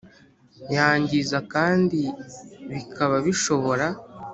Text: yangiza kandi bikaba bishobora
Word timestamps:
yangiza 0.75 1.37
kandi 1.53 1.99
bikaba 2.71 3.15
bishobora 3.25 3.87